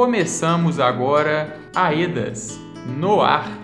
começamos 0.00 0.80
agora 0.80 1.58
Aedas 1.76 2.58
no 2.86 3.20
ar. 3.20 3.59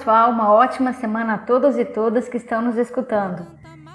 Pessoal, 0.00 0.30
uma 0.30 0.50
ótima 0.50 0.94
semana 0.94 1.34
a 1.34 1.38
todos 1.38 1.76
e 1.76 1.84
todas 1.84 2.26
que 2.26 2.38
estão 2.38 2.62
nos 2.62 2.78
escutando. 2.78 3.46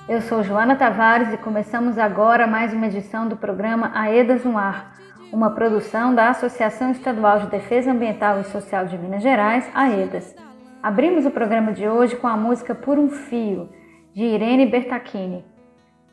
Eu 0.08 0.22
sou 0.22 0.44
Joana 0.44 0.76
Tavares 0.76 1.34
e 1.34 1.38
começamos 1.38 1.98
agora 1.98 2.46
mais 2.46 2.72
uma 2.72 2.86
edição 2.86 3.28
do 3.28 3.36
programa 3.36 3.92
AEDAS 3.92 4.44
no 4.44 4.56
Ar, 4.56 4.94
uma 5.34 5.56
produção 5.56 6.14
da 6.14 6.30
Associação 6.30 6.92
Estadual 6.92 7.40
de 7.40 7.48
Defesa 7.48 7.92
Ambiental 7.92 8.40
e 8.40 8.44
Social 8.44 8.86
de 8.86 8.96
Minas 9.00 9.24
Gerais, 9.24 9.68
AEDAS. 9.74 10.36
Abrimos 10.84 11.26
o 11.26 11.32
programa 11.32 11.74
de 11.74 11.88
hoje 11.88 12.16
com 12.16 12.28
a 12.28 12.38
música 12.38 12.76
Por 12.76 13.00
um 13.00 13.10
Fio, 13.10 13.68
de 14.14 14.26
Irene 14.26 14.68
Bertacchini. 14.68 15.44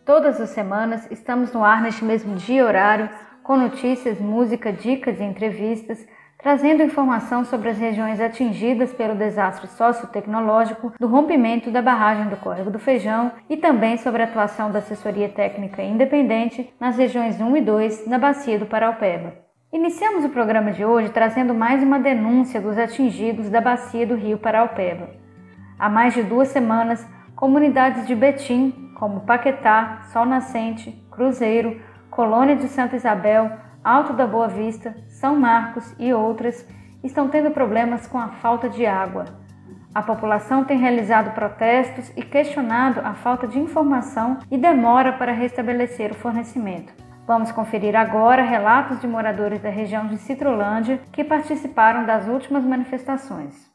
Todas 0.07 0.41
as 0.41 0.49
semanas 0.49 1.07
estamos 1.11 1.53
no 1.53 1.63
ar 1.63 1.83
neste 1.83 2.03
mesmo 2.03 2.35
dia 2.37 2.63
e 2.63 2.65
horário, 2.65 3.11
com 3.43 3.59
notícias, 3.59 4.19
música, 4.19 4.73
dicas 4.73 5.21
e 5.21 5.23
entrevistas 5.23 6.03
trazendo 6.43 6.83
informação 6.83 7.45
sobre 7.45 7.69
as 7.69 7.79
regiões 7.79 8.21
atingidas 8.21 8.93
pelo 8.93 9.15
desastre 9.15 9.69
sociotecnológico 9.69 10.93
do 10.99 11.07
rompimento 11.07 11.71
da 11.71 11.81
barragem 11.81 12.29
do 12.29 12.37
Córrego 12.37 12.71
do 12.71 12.81
Feijão 12.81 13.31
e 13.49 13.57
também 13.57 13.97
sobre 13.97 14.23
a 14.23 14.25
atuação 14.25 14.71
da 14.71 14.81
assessoria 14.81 15.29
técnica 15.29 15.83
independente 15.83 16.75
nas 16.81 16.97
regiões 16.97 17.41
1 17.41 17.57
e 17.57 17.61
2 17.61 18.07
na 18.09 18.19
bacia 18.19 18.59
do 18.59 18.67
Paraupeba. 18.67 19.35
Iniciamos 19.73 20.25
o 20.25 20.31
programa 20.31 20.73
de 20.73 20.85
hoje 20.85 21.11
trazendo 21.11 21.55
mais 21.55 21.81
uma 21.83 21.99
denúncia 21.99 22.61
dos 22.61 22.77
atingidos 22.77 23.49
da 23.49 23.61
bacia 23.61 24.07
do 24.07 24.17
rio 24.17 24.37
Paraupeba. 24.37 25.11
Há 25.79 25.89
mais 25.89 26.13
de 26.13 26.25
duas 26.25 26.49
semanas, 26.49 27.07
comunidades 27.37 28.07
de 28.07 28.15
Betim, 28.17 28.93
como 28.99 29.21
Paquetá, 29.21 30.03
Sol 30.13 30.27
Nascente, 30.27 30.91
Cruzeiro, 31.11 31.81
Colônia 32.11 32.57
de 32.57 32.69
Santa 32.69 32.97
Isabel, 32.97 33.51
Alto 33.83 34.13
da 34.13 34.27
Boa 34.27 34.47
Vista, 34.47 34.95
São 35.23 35.39
Marcos 35.39 35.95
e 36.01 36.13
outras 36.13 36.69
estão 37.05 37.29
tendo 37.29 37.53
problemas 37.53 38.09
com 38.09 38.19
a 38.19 38.31
falta 38.31 38.69
de 38.69 38.85
água. 38.85 39.25
A 39.95 40.03
população 40.03 40.65
tem 40.65 40.77
realizado 40.77 41.33
protestos 41.33 42.11
e 42.17 42.23
questionado 42.23 42.99
a 43.05 43.15
falta 43.15 43.47
de 43.47 43.57
informação 43.57 44.41
e 44.51 44.59
demora 44.59 45.13
para 45.13 45.31
restabelecer 45.31 46.11
o 46.11 46.17
fornecimento. 46.17 46.93
Vamos 47.25 47.53
conferir 47.53 47.95
agora 47.95 48.43
relatos 48.43 49.01
de 49.01 49.07
moradores 49.07 49.63
da 49.63 49.71
região 49.71 50.09
de 50.09 50.17
Citrolândia 50.19 51.01
que 51.13 51.23
participaram 51.23 52.05
das 52.05 52.27
últimas 52.27 52.65
manifestações. 52.65 53.71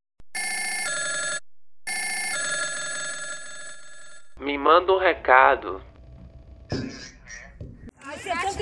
Me 4.38 4.58
manda 4.58 4.92
um 4.92 5.00
recado. 5.00 5.82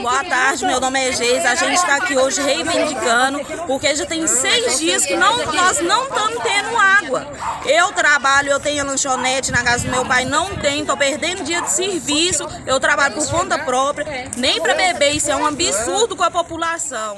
Boa 0.05 0.23
tarde, 0.23 0.67
meu 0.67 0.79
nome 0.79 0.99
é 0.99 1.11
Geis. 1.11 1.43
A 1.43 1.55
gente 1.55 1.73
está 1.73 1.95
aqui 1.95 2.15
hoje 2.15 2.39
reivindicando, 2.39 3.39
porque 3.65 3.95
já 3.95 4.05
tem 4.05 4.27
seis 4.27 4.77
dias 4.77 5.03
que 5.03 5.15
não, 5.15 5.43
nós 5.47 5.81
não 5.81 6.03
estamos 6.03 6.43
tendo 6.43 6.77
água. 6.77 7.27
Eu 7.65 7.91
trabalho, 7.91 8.51
eu 8.51 8.59
tenho 8.59 8.85
lanchonete 8.85 9.51
na 9.51 9.63
casa 9.63 9.83
do 9.83 9.89
meu 9.89 10.05
pai, 10.05 10.23
não 10.23 10.55
tem, 10.57 10.81
estou 10.81 10.95
perdendo 10.95 11.43
dia 11.43 11.59
de 11.59 11.71
serviço, 11.71 12.47
eu 12.67 12.79
trabalho 12.79 13.15
por 13.15 13.27
conta 13.31 13.57
própria, 13.57 14.29
nem 14.37 14.61
para 14.61 14.75
beber, 14.75 15.15
isso 15.15 15.31
é 15.31 15.35
um 15.35 15.47
absurdo 15.47 16.15
com 16.15 16.23
a 16.23 16.29
população. 16.29 17.17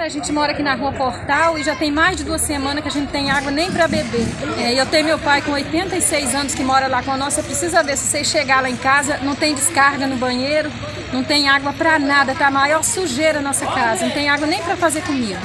A 0.00 0.08
gente 0.08 0.32
mora 0.32 0.50
aqui 0.50 0.62
na 0.62 0.74
rua 0.74 0.92
Portal 0.92 1.56
e 1.56 1.62
já 1.62 1.76
tem 1.76 1.92
mais 1.92 2.16
de 2.16 2.24
duas 2.24 2.40
semanas 2.40 2.82
que 2.82 2.88
a 2.88 2.90
gente 2.90 3.12
tem 3.12 3.30
água 3.30 3.52
nem 3.52 3.70
para 3.70 3.86
beber. 3.86 4.26
É, 4.58 4.74
eu 4.74 4.84
tenho 4.86 5.04
meu 5.04 5.20
pai 5.20 5.40
com 5.40 5.52
86 5.52 6.34
anos 6.34 6.52
que 6.52 6.64
mora 6.64 6.88
lá 6.88 7.00
com 7.00 7.12
a 7.12 7.16
nossa. 7.16 7.42
Precisa 7.42 7.80
ver 7.80 7.96
se 7.96 8.08
vocês 8.08 8.26
chegar 8.26 8.60
lá 8.60 8.68
em 8.68 8.76
casa, 8.76 9.18
não 9.18 9.36
tem 9.36 9.54
descarga 9.54 10.08
no 10.08 10.16
banheiro, 10.16 10.68
não 11.12 11.22
tem 11.22 11.48
água 11.48 11.72
para 11.72 11.96
nada, 11.98 12.34
tá 12.34 12.48
a 12.48 12.50
maior 12.50 12.82
sujeira 12.82 13.40
na 13.40 13.50
nossa 13.50 13.66
casa, 13.66 14.06
não 14.06 14.12
tem 14.12 14.28
água 14.28 14.48
nem 14.48 14.60
para 14.62 14.76
fazer 14.76 15.02
comida. 15.02 15.40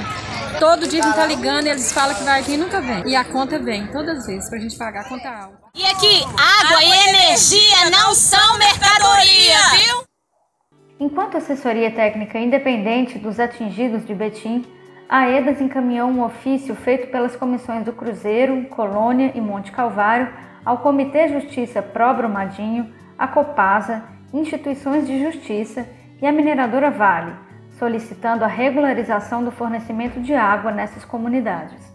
Todo 0.57 0.87
dia 0.87 1.03
a 1.03 1.05
gente 1.05 1.15
tá 1.15 1.25
ligando 1.27 1.67
e 1.67 1.69
eles 1.69 1.91
falam 1.91 2.15
que 2.15 2.23
vai 2.23 2.41
vir 2.41 2.53
e 2.55 2.57
nunca 2.57 2.81
vem. 2.81 3.07
E 3.07 3.15
a 3.15 3.23
conta 3.23 3.59
vem, 3.59 3.85
todas 3.87 4.17
as 4.17 4.25
vezes, 4.25 4.49
pra 4.49 4.57
gente 4.57 4.75
pagar 4.77 5.01
a 5.01 5.09
conta 5.09 5.29
alta. 5.29 5.59
E 5.75 5.85
aqui, 5.85 6.23
água, 6.23 6.77
água 6.77 6.83
e 6.83 7.09
energia 7.09 7.89
não 7.91 8.15
são 8.15 8.57
mercadoria, 8.57 9.59
viu? 9.77 10.14
Enquanto 10.97 11.35
assessoria 11.35 11.91
técnica 11.91 12.39
independente 12.39 13.19
dos 13.19 13.37
atingidos 13.37 14.05
de 14.05 14.15
Betim, 14.15 14.63
a 15.09 15.29
EDAS 15.29 15.59
encaminhou 15.59 16.07
um 16.07 16.23
ofício 16.23 16.73
feito 16.73 17.07
pelas 17.07 17.35
comissões 17.35 17.83
do 17.83 17.91
Cruzeiro, 17.91 18.63
Colônia 18.69 19.33
e 19.35 19.41
Monte 19.41 19.73
Calvário 19.73 20.29
ao 20.63 20.77
Comitê 20.77 21.27
Justiça 21.27 21.81
Pró 21.81 22.13
Brumadinho, 22.13 22.93
a 23.17 23.27
Copasa, 23.27 24.05
instituições 24.33 25.05
de 25.05 25.21
justiça 25.21 25.85
e 26.21 26.25
a 26.25 26.31
mineradora 26.31 26.89
Vale, 26.89 27.33
solicitando 27.71 28.45
a 28.45 28.47
regularização 28.47 29.43
do 29.43 29.51
fornecimento 29.51 30.21
de 30.21 30.33
água 30.33 30.71
nessas 30.71 31.03
comunidades. 31.03 31.93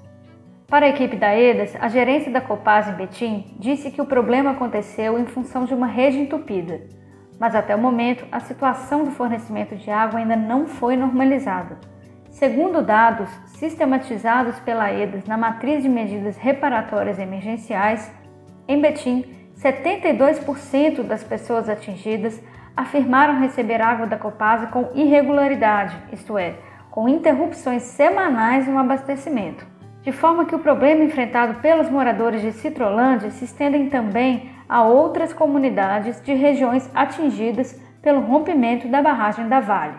Para 0.68 0.84
a 0.84 0.90
equipe 0.90 1.16
da 1.16 1.34
EDAS, 1.34 1.74
a 1.80 1.88
gerência 1.88 2.30
da 2.30 2.40
Copasa 2.42 2.92
em 2.92 2.96
Betim 2.96 3.56
disse 3.58 3.90
que 3.90 4.02
o 4.02 4.06
problema 4.06 4.50
aconteceu 4.50 5.18
em 5.18 5.24
função 5.24 5.64
de 5.64 5.72
uma 5.72 5.86
rede 5.86 6.18
entupida 6.18 6.99
mas 7.40 7.54
até 7.54 7.74
o 7.74 7.78
momento 7.78 8.26
a 8.30 8.38
situação 8.38 9.02
do 9.02 9.10
fornecimento 9.10 9.74
de 9.74 9.90
água 9.90 10.20
ainda 10.20 10.36
não 10.36 10.66
foi 10.66 10.94
normalizada. 10.94 11.78
Segundo 12.28 12.82
dados 12.82 13.30
sistematizados 13.46 14.60
pela 14.60 14.92
EDAS 14.92 15.24
na 15.24 15.38
matriz 15.38 15.82
de 15.82 15.88
medidas 15.88 16.36
reparatórias 16.36 17.18
emergenciais, 17.18 18.12
em 18.68 18.80
Betim, 18.80 19.24
72% 19.56 21.02
das 21.02 21.24
pessoas 21.24 21.68
atingidas 21.68 22.40
afirmaram 22.76 23.40
receber 23.40 23.80
água 23.80 24.06
da 24.06 24.16
Copasa 24.16 24.66
com 24.66 24.90
irregularidade, 24.94 25.96
isto 26.12 26.38
é, 26.38 26.54
com 26.90 27.08
interrupções 27.08 27.82
semanais 27.82 28.68
no 28.68 28.78
abastecimento. 28.78 29.66
De 30.02 30.12
forma 30.12 30.46
que 30.46 30.54
o 30.54 30.60
problema 30.60 31.04
enfrentado 31.04 31.54
pelos 31.60 31.90
moradores 31.90 32.40
de 32.40 32.52
Citrolândia 32.52 33.30
se 33.30 33.44
estendem 33.44 33.90
também 33.90 34.50
a 34.70 34.84
outras 34.84 35.32
comunidades 35.32 36.22
de 36.22 36.32
regiões 36.32 36.88
atingidas 36.94 37.76
pelo 38.00 38.20
rompimento 38.20 38.86
da 38.86 39.02
barragem 39.02 39.48
da 39.48 39.58
Vale. 39.58 39.98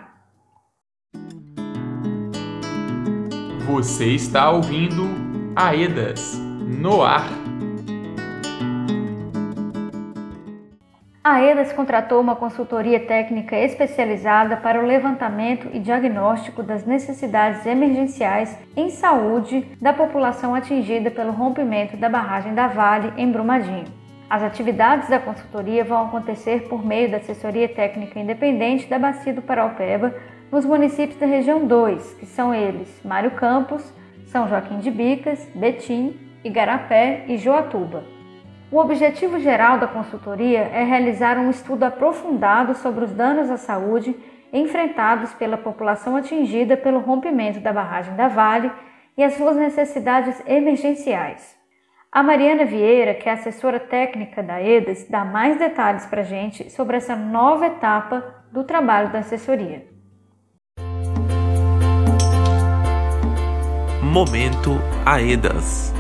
Você 3.68 4.16
está 4.16 4.50
ouvindo 4.50 5.10
Aedas 5.56 6.40
no 6.80 7.04
ar. 7.04 7.28
A 11.24 11.34
AEDAS 11.34 11.72
contratou 11.72 12.20
uma 12.20 12.36
consultoria 12.36 13.00
técnica 13.00 13.56
especializada 13.56 14.58
para 14.58 14.82
o 14.82 14.86
levantamento 14.86 15.70
e 15.72 15.80
diagnóstico 15.80 16.64
das 16.64 16.84
necessidades 16.84 17.64
emergenciais 17.66 18.58
em 18.76 18.90
saúde 18.90 19.64
da 19.80 19.94
população 19.94 20.56
atingida 20.56 21.12
pelo 21.12 21.32
rompimento 21.32 21.96
da 21.96 22.10
barragem 22.10 22.56
da 22.56 22.68
Vale 22.68 23.14
em 23.18 23.32
Brumadinho. 23.32 24.01
As 24.32 24.44
atividades 24.44 25.10
da 25.10 25.20
consultoria 25.20 25.84
vão 25.84 26.06
acontecer 26.06 26.70
por 26.70 26.86
meio 26.86 27.12
da 27.12 27.18
assessoria 27.18 27.68
técnica 27.68 28.18
independente 28.18 28.88
da 28.88 28.98
Bacia 28.98 29.34
do 29.34 29.42
Paraupeba 29.42 30.16
nos 30.50 30.64
municípios 30.64 31.20
da 31.20 31.26
região 31.26 31.68
2, 31.68 32.14
que 32.14 32.26
são 32.26 32.56
eles 32.56 33.02
Mário 33.04 33.32
Campos, 33.32 33.94
São 34.28 34.48
Joaquim 34.48 34.80
de 34.80 34.90
Bicas, 34.90 35.46
Betim, 35.54 36.18
Igarapé 36.46 37.26
e 37.28 37.36
Joatuba. 37.36 38.06
O 38.72 38.78
objetivo 38.78 39.38
geral 39.38 39.80
da 39.80 39.88
consultoria 39.88 40.62
é 40.62 40.82
realizar 40.82 41.38
um 41.38 41.50
estudo 41.50 41.84
aprofundado 41.84 42.74
sobre 42.76 43.04
os 43.04 43.12
danos 43.12 43.50
à 43.50 43.58
saúde 43.58 44.16
enfrentados 44.54 45.34
pela 45.34 45.58
população 45.58 46.16
atingida 46.16 46.78
pelo 46.78 47.02
rompimento 47.02 47.60
da 47.60 47.74
barragem 47.74 48.16
da 48.16 48.30
Vale 48.30 48.72
e 49.18 49.26
as 49.26 49.34
suas 49.34 49.58
necessidades 49.58 50.42
emergenciais. 50.48 51.60
A 52.14 52.22
Mariana 52.22 52.66
Vieira, 52.66 53.14
que 53.14 53.30
é 53.30 53.32
assessora 53.32 53.80
técnica 53.80 54.44
da 54.44 54.62
EDAS, 54.62 55.08
dá 55.10 55.24
mais 55.24 55.58
detalhes 55.58 56.06
para 56.08 56.20
a 56.20 56.26
gente 56.26 56.70
sobre 56.70 56.98
essa 56.98 57.16
nova 57.16 57.68
etapa 57.68 58.44
do 58.52 58.66
trabalho 58.66 59.14
da 59.14 59.20
assessoria. 59.20 59.88
Momento 64.04 64.72
AEDAS 65.06 65.94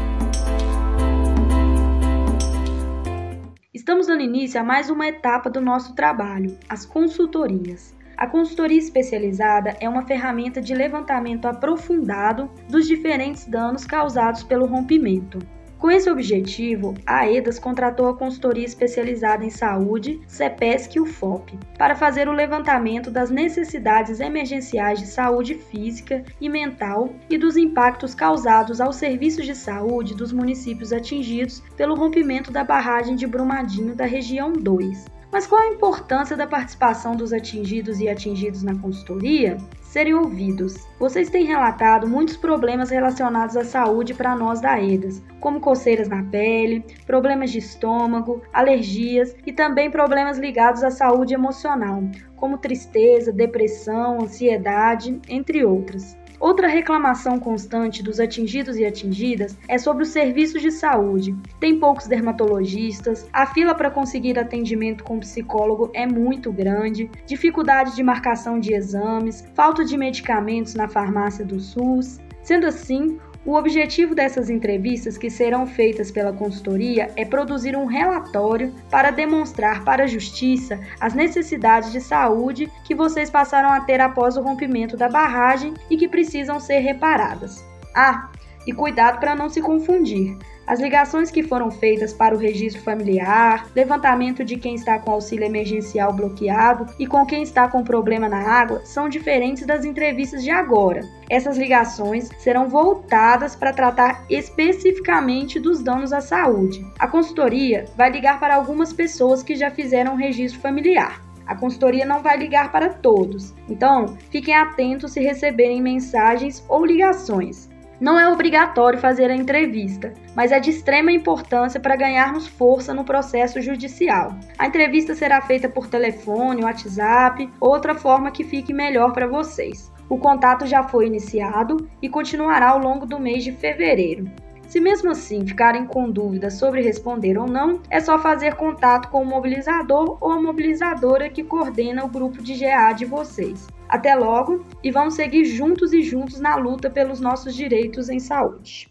Estamos 3.74 4.08
dando 4.08 4.22
início 4.22 4.60
a 4.60 4.66
mais 4.66 4.90
uma 4.90 5.08
etapa 5.08 5.50
do 5.50 5.62
nosso 5.62 5.96
trabalho, 5.96 6.60
as 6.68 6.86
consultorias. 6.86 7.96
A 8.18 8.28
consultoria 8.28 8.78
especializada 8.78 9.78
é 9.80 9.88
uma 9.88 10.06
ferramenta 10.06 10.60
de 10.60 10.76
levantamento 10.76 11.46
aprofundado 11.46 12.52
dos 12.68 12.86
diferentes 12.86 13.46
danos 13.46 13.86
causados 13.86 14.44
pelo 14.44 14.66
rompimento. 14.66 15.40
Com 15.82 15.90
esse 15.90 16.12
objetivo, 16.12 16.94
a 17.08 17.22
AEDAS 17.22 17.58
contratou 17.58 18.08
a 18.08 18.16
consultoria 18.16 18.64
especializada 18.64 19.44
em 19.44 19.50
saúde, 19.50 20.22
CEPESC 20.28 20.96
e 20.96 21.02
UFOP, 21.02 21.58
para 21.76 21.96
fazer 21.96 22.30
o 22.30 22.32
levantamento 22.32 23.10
das 23.10 23.32
necessidades 23.32 24.20
emergenciais 24.20 25.00
de 25.00 25.08
saúde 25.08 25.56
física 25.56 26.24
e 26.40 26.48
mental 26.48 27.10
e 27.28 27.36
dos 27.36 27.58
impactos 27.58 28.14
causados 28.14 28.80
aos 28.80 28.98
serviços 28.98 29.44
de 29.44 29.56
saúde 29.56 30.14
dos 30.14 30.32
municípios 30.32 30.94
atingidos 30.94 31.64
pelo 31.76 31.96
rompimento 31.96 32.52
da 32.52 32.64
barragem 32.64 33.16
de 33.16 33.26
Brumadinho 33.26 33.96
da 33.96 34.06
região 34.06 34.54
2. 34.54 35.21
Mas 35.32 35.48
qual 35.48 35.62
a 35.62 35.68
importância 35.68 36.36
da 36.36 36.46
participação 36.46 37.16
dos 37.16 37.32
atingidos 37.32 38.02
e 38.02 38.10
atingidos 38.10 38.64
na 38.64 38.76
consultoria? 38.76 39.58
Serem 39.82 40.14
ouvidos. 40.14 40.86
Vocês 41.00 41.30
têm 41.30 41.46
relatado 41.46 42.08
muitos 42.08 42.36
problemas 42.36 42.90
relacionados 42.90 43.56
à 43.56 43.64
saúde 43.64 44.14
para 44.14 44.36
nós 44.36 44.60
da 44.60 44.82
EDAS, 44.82 45.24
como 45.40 45.62
coceiras 45.62 46.10
na 46.10 46.24
pele, 46.24 46.84
problemas 47.06 47.52
de 47.52 47.60
estômago, 47.60 48.42
alergias 48.52 49.34
e 49.46 49.54
também 49.54 49.90
problemas 49.90 50.38
ligados 50.38 50.84
à 50.84 50.92
saúde 50.92 51.34
emocional, 51.34 52.04
como 52.36 52.58
tristeza, 52.58 53.32
depressão, 53.32 54.22
ansiedade, 54.22 55.20
entre 55.30 55.64
outras. 55.64 56.18
Outra 56.42 56.68
reclamação 56.68 57.40
constante 57.40 58.02
dos 58.02 58.20
atingidos 58.20 58.76
e 58.76 58.84
atingidas 58.84 59.56
é 59.68 59.78
sobre 59.78 60.02
os 60.02 60.10
serviços 60.10 60.60
de 60.60 60.72
saúde. 60.72 61.38
Tem 61.60 61.80
poucos 61.80 62.08
dermatologistas, 62.08 63.30
a 63.32 63.46
fila 63.46 63.76
para 63.76 63.92
conseguir 63.92 64.40
atendimento 64.40 65.04
com 65.04 65.20
psicólogo 65.20 65.92
é 65.94 66.08
muito 66.08 66.52
grande, 66.52 67.12
dificuldade 67.28 67.96
de 67.96 68.02
marcação 68.02 68.60
de 68.60 68.74
exames, 68.74 69.48
falta 69.54 69.86
de 69.86 69.96
medicamentos 69.96 70.74
na 70.74 70.88
farmácia 70.88 71.46
do 71.46 71.60
SUS. 71.60 72.20
Sendo 72.42 72.66
assim, 72.66 73.20
o 73.46 73.56
objetivo 73.56 74.14
dessas 74.14 74.50
entrevistas, 74.50 75.18
que 75.18 75.30
serão 75.30 75.66
feitas 75.66 76.12
pela 76.12 76.32
consultoria, 76.32 77.12
é 77.16 77.26
produzir 77.26 77.76
um 77.76 77.86
relatório 77.86 78.74
para 78.90 79.10
demonstrar 79.10 79.84
para 79.84 80.04
a 80.04 80.08
Justiça 80.08 80.80
as 81.00 81.14
necessidades 81.14 81.92
de 81.92 82.00
saúde 82.00 82.72
que 82.84 82.94
vocês 82.94 83.30
passaram 83.30 83.70
a 83.70 83.82
ter 83.82 84.00
após 84.00 84.38
o 84.38 84.42
rompimento 84.42 84.96
da 84.96 85.10
barragem 85.10 85.74
e 85.90 85.98
que 85.98 86.08
precisam 86.08 86.60
ser 86.60 86.80
reparadas. 86.80 87.66
Ah, 87.96 88.30
e 88.66 88.74
cuidado 88.74 89.20
para 89.20 89.36
não 89.36 89.50
se 89.50 89.62
confundir. 89.62 90.38
As 90.72 90.80
ligações 90.80 91.32
que 91.32 91.44
foram 91.44 91.70
feitas 91.70 92.14
para 92.14 92.36
o 92.36 92.38
registro 92.38 92.82
familiar, 92.82 93.68
levantamento 93.76 94.46
de 94.46 94.56
quem 94.56 94.76
está 94.76 95.00
com 95.00 95.12
auxílio 95.12 95.46
emergencial 95.46 96.14
bloqueado 96.14 96.86
e 96.98 97.06
com 97.06 97.26
quem 97.26 97.44
está 97.44 97.68
com 97.68 97.84
problema 97.84 98.30
na 98.30 98.40
água 98.40 98.82
são 98.86 99.10
diferentes 99.10 99.66
das 99.66 99.84
entrevistas 99.84 100.44
de 100.44 100.52
agora. 100.52 101.02
Essas 101.30 101.58
ligações 101.58 102.30
serão 102.40 102.70
voltadas 102.70 103.56
para 103.56 103.74
tratar 103.74 104.24
especificamente 104.30 105.60
dos 105.60 105.82
danos 105.82 106.14
à 106.14 106.22
saúde. 106.22 106.86
A 107.00 107.08
consultoria 107.08 107.86
vai 107.98 108.12
ligar 108.12 108.40
para 108.40 108.56
algumas 108.56 108.94
pessoas 108.94 109.44
que 109.44 109.56
já 109.56 109.72
fizeram 109.72 110.14
o 110.14 110.18
registro 110.18 110.62
familiar. 110.62 111.22
A 111.46 111.56
consultoria 111.56 112.06
não 112.06 112.22
vai 112.22 112.38
ligar 112.38 112.72
para 112.72 112.88
todos, 112.88 113.54
então 113.68 114.16
fiquem 114.30 114.56
atentos 114.56 115.12
se 115.12 115.20
receberem 115.20 115.82
mensagens 115.82 116.64
ou 116.70 116.86
ligações. 116.86 117.71
Não 118.02 118.20
é 118.20 118.28
obrigatório 118.28 118.98
fazer 118.98 119.30
a 119.30 119.36
entrevista, 119.36 120.12
mas 120.36 120.52
é 120.52 120.60
de 120.60 120.72
extrema 120.72 121.12
importância 121.12 121.80
para 121.80 121.96
ganharmos 121.96 122.48
força 122.48 122.96
no 122.96 123.06
processo 123.06 123.62
judicial. 123.62 124.36
A 124.58 124.66
entrevista 124.66 125.14
será 125.14 125.40
feita 125.40 125.70
por 125.70 125.86
telefone, 125.86 126.64
WhatsApp, 126.64 127.48
outra 127.60 127.94
forma 127.94 128.32
que 128.32 128.44
fique 128.44 128.74
melhor 128.74 129.14
para 129.14 129.28
vocês. 129.28 129.94
O 130.10 130.18
contato 130.18 130.66
já 130.66 130.82
foi 130.82 131.06
iniciado 131.06 131.88
e 132.02 132.10
continuará 132.10 132.70
ao 132.70 132.80
longo 132.80 133.06
do 133.06 133.20
mês 133.20 133.44
de 133.44 133.52
fevereiro. 133.52 134.26
Se 134.72 134.80
mesmo 134.80 135.12
assim 135.12 135.46
ficarem 135.46 135.86
com 135.86 136.10
dúvidas 136.10 136.54
sobre 136.54 136.82
responder 136.82 137.38
ou 137.38 137.46
não, 137.46 137.82
é 137.90 138.00
só 138.00 138.18
fazer 138.18 138.56
contato 138.56 139.10
com 139.10 139.22
o 139.22 139.26
mobilizador 139.26 140.18
ou 140.22 140.32
a 140.32 140.42
mobilizadora 140.42 141.30
que 141.30 141.44
coordena 141.44 142.06
o 142.06 142.08
grupo 142.08 142.42
de 142.42 142.58
GA 142.58 142.94
de 142.94 143.04
vocês. 143.04 143.68
Até 143.90 144.16
logo 144.16 144.66
e 144.82 144.90
vamos 144.90 145.16
seguir 145.16 145.44
juntos 145.44 145.92
e 145.92 146.02
juntos 146.02 146.40
na 146.40 146.56
luta 146.56 146.90
pelos 146.90 147.20
nossos 147.20 147.54
direitos 147.54 148.08
em 148.08 148.18
saúde. 148.18 148.90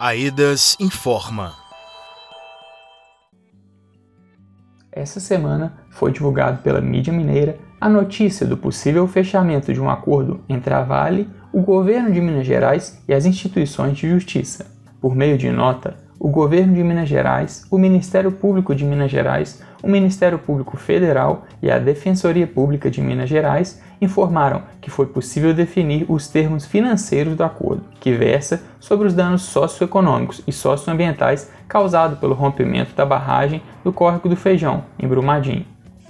Aedas 0.00 0.76
informa. 0.80 1.54
Essa 4.90 5.20
semana 5.20 5.86
foi 5.90 6.10
divulgado 6.10 6.60
pela 6.60 6.80
mídia 6.80 7.12
mineira 7.12 7.56
a 7.80 7.88
notícia 7.88 8.44
do 8.44 8.56
possível 8.56 9.06
fechamento 9.06 9.72
de 9.72 9.80
um 9.80 9.88
acordo 9.88 10.42
entre 10.48 10.74
a 10.74 10.82
Vale, 10.82 11.30
o 11.52 11.62
governo 11.62 12.12
de 12.12 12.20
Minas 12.20 12.46
Gerais 12.46 13.02
e 13.08 13.14
as 13.14 13.24
instituições 13.24 13.96
de 13.96 14.08
justiça. 14.08 14.66
Por 15.00 15.14
meio 15.14 15.38
de 15.38 15.50
nota, 15.50 15.96
o 16.20 16.28
governo 16.28 16.74
de 16.74 16.82
Minas 16.82 17.08
Gerais, 17.08 17.64
o 17.70 17.78
Ministério 17.78 18.32
Público 18.32 18.74
de 18.74 18.84
Minas 18.84 19.10
Gerais, 19.10 19.62
o 19.82 19.88
Ministério 19.88 20.38
Público 20.38 20.76
Federal 20.76 21.46
e 21.62 21.70
a 21.70 21.78
Defensoria 21.78 22.46
Pública 22.46 22.90
de 22.90 23.00
Minas 23.00 23.28
Gerais 23.28 23.80
informaram 24.00 24.62
que 24.80 24.90
foi 24.90 25.06
possível 25.06 25.54
definir 25.54 26.04
os 26.08 26.28
termos 26.28 26.66
financeiros 26.66 27.36
do 27.36 27.44
acordo, 27.44 27.84
que 28.00 28.12
versa 28.12 28.62
sobre 28.80 29.06
os 29.06 29.14
danos 29.14 29.42
socioeconômicos 29.42 30.42
e 30.46 30.52
socioambientais 30.52 31.50
causados 31.68 32.18
pelo 32.18 32.34
rompimento 32.34 32.94
da 32.94 33.06
barragem 33.06 33.62
do 33.84 33.92
Córrego 33.92 34.28
do 34.28 34.36
Feijão, 34.36 34.84
em 34.98 35.06
Brumadinho. 35.06 35.64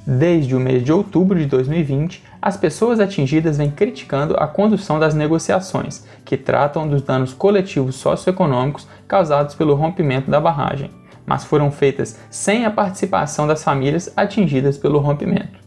Desde 0.06 0.56
o 0.56 0.60
mês 0.60 0.82
de 0.82 0.90
outubro 0.90 1.38
de 1.38 1.44
2020, 1.44 2.24
as 2.40 2.56
pessoas 2.56 3.00
atingidas 3.00 3.58
vêm 3.58 3.70
criticando 3.70 4.36
a 4.38 4.46
condução 4.46 4.98
das 4.98 5.14
negociações, 5.14 6.04
que 6.24 6.36
tratam 6.36 6.88
dos 6.88 7.02
danos 7.02 7.32
coletivos 7.32 7.96
socioeconômicos 7.96 8.86
causados 9.08 9.54
pelo 9.54 9.74
rompimento 9.74 10.30
da 10.30 10.40
barragem, 10.40 10.90
mas 11.26 11.44
foram 11.44 11.70
feitas 11.70 12.18
sem 12.30 12.64
a 12.64 12.70
participação 12.70 13.46
das 13.46 13.62
famílias 13.62 14.12
atingidas 14.16 14.78
pelo 14.78 14.98
rompimento. 14.98 15.58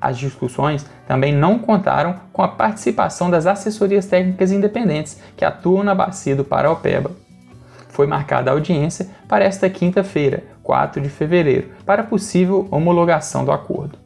As 0.00 0.18
discussões 0.18 0.84
também 1.06 1.32
não 1.32 1.58
contaram 1.58 2.16
com 2.32 2.42
a 2.42 2.48
participação 2.48 3.30
das 3.30 3.46
assessorias 3.46 4.06
técnicas 4.06 4.50
independentes 4.50 5.20
que 5.36 5.44
atuam 5.44 5.84
na 5.84 5.94
bacia 5.94 6.34
do 6.34 6.44
Paraupeba. 6.44 7.12
Foi 7.88 8.06
marcada 8.06 8.50
a 8.50 8.54
audiência 8.54 9.08
para 9.28 9.44
esta 9.44 9.70
quinta-feira, 9.70 10.42
4 10.62 11.00
de 11.00 11.08
fevereiro, 11.08 11.68
para 11.86 12.02
possível 12.02 12.66
homologação 12.70 13.44
do 13.44 13.52
acordo. 13.52 14.01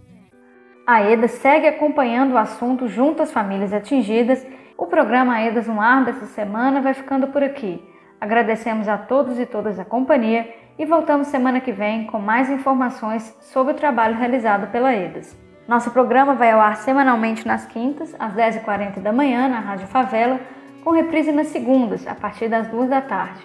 A 0.87 1.03
EDA 1.03 1.27
segue 1.27 1.67
acompanhando 1.67 2.35
o 2.35 2.39
assunto 2.39 2.87
junto 2.87 3.21
às 3.21 3.33
famílias 3.33 3.73
atingidas. 3.73 4.47
O 4.79 4.87
programa 4.87 5.35
AEDAS 5.35 5.67
no 5.67 5.81
ar 5.81 6.05
dessa 6.05 6.27
semana 6.27 6.81
vai 6.81 6.95
ficando 6.95 7.27
por 7.27 7.43
aqui. 7.43 7.83
Agradecemos 8.21 8.87
a 8.87 8.97
todos 8.97 9.37
e 9.41 9.45
todas 9.45 9.81
a 9.81 9.85
companhia 9.85 10.49
e 10.79 10.85
voltamos 10.87 11.27
semana 11.27 11.59
que 11.59 11.73
vem 11.73 12.05
com 12.07 12.21
mais 12.21 12.49
informações 12.49 13.37
sobre 13.41 13.73
o 13.73 13.77
trabalho 13.77 14.15
realizado 14.15 14.71
pela 14.71 14.95
EDAS. 14.95 15.37
Nosso 15.67 15.91
programa 15.91 16.37
vai 16.37 16.53
ao 16.53 16.61
ar 16.61 16.77
semanalmente 16.77 17.45
nas 17.45 17.67
quintas, 17.67 18.15
às 18.17 18.33
10h40 18.35 19.01
da 19.01 19.13
manhã, 19.13 19.49
na 19.49 19.59
Rádio 19.59 19.89
Favela, 19.89 20.39
com 20.85 20.93
reprise 20.93 21.33
nas 21.33 21.49
segundas, 21.49 22.07
a 22.07 22.15
partir 22.15 22.47
das 22.47 22.69
2 22.69 22.89
da 22.89 23.01
tarde. 23.01 23.43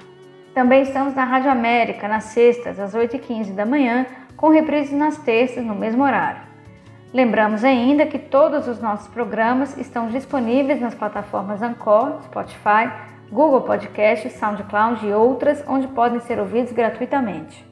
Também 0.53 0.83
estamos 0.83 1.15
na 1.15 1.23
Rádio 1.23 1.49
América, 1.49 2.07
nas 2.07 2.25
sextas, 2.25 2.79
às 2.79 2.93
8h15 2.93 3.55
da 3.55 3.65
manhã, 3.65 4.05
com 4.37 4.49
reprise 4.49 4.95
nas 4.95 5.17
terças, 5.17 5.65
no 5.65 5.73
mesmo 5.73 6.03
horário. 6.03 6.50
Lembramos 7.13 7.65
ainda 7.65 8.05
que 8.05 8.17
todos 8.17 8.69
os 8.69 8.81
nossos 8.81 9.09
programas 9.09 9.77
estão 9.77 10.07
disponíveis 10.07 10.79
nas 10.79 10.95
plataformas 10.95 11.61
Anchor, 11.61 12.21
Spotify, 12.23 12.89
Google 13.29 13.59
Podcast, 13.61 14.29
SoundCloud 14.29 15.05
e 15.05 15.13
outras, 15.13 15.61
onde 15.67 15.89
podem 15.89 16.21
ser 16.21 16.39
ouvidos 16.39 16.71
gratuitamente. 16.71 17.69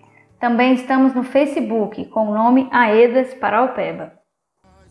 Também 0.42 0.74
estamos 0.74 1.14
no 1.14 1.22
Facebook 1.22 2.04
com 2.06 2.26
o 2.26 2.34
nome 2.34 2.68
Aedas 2.72 3.32
Paraupeba. 3.32 4.14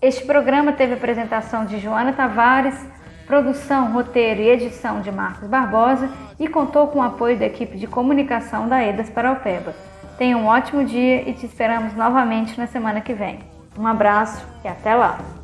Este 0.01 0.23
programa 0.23 0.71
teve 0.71 0.93
apresentação 0.93 1.65
de 1.65 1.77
Joana 1.77 2.13
Tavares, 2.13 2.87
produção, 3.27 3.91
roteiro 3.91 4.39
e 4.39 4.47
edição 4.47 5.01
de 5.01 5.11
Marcos 5.11 5.49
Barbosa 5.49 6.09
e 6.39 6.47
contou 6.47 6.87
com 6.87 6.99
o 6.99 7.03
apoio 7.03 7.37
da 7.37 7.47
equipe 7.47 7.77
de 7.77 7.85
comunicação 7.85 8.69
da 8.69 8.81
Edas 8.81 9.09
Paraupeba. 9.09 9.75
Tenha 10.17 10.37
um 10.37 10.45
ótimo 10.45 10.85
dia 10.85 11.29
e 11.29 11.33
te 11.33 11.45
esperamos 11.47 11.93
novamente 11.95 12.57
na 12.57 12.65
semana 12.65 13.01
que 13.01 13.13
vem. 13.13 13.39
Um 13.77 13.85
abraço 13.85 14.47
e 14.63 14.69
até 14.69 14.95
lá! 14.95 15.40